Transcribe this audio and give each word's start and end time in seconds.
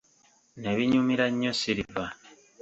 Ne 0.61 0.69
binyumira 0.77 1.25
nnyo 1.31 1.51
Silver. 1.61 2.09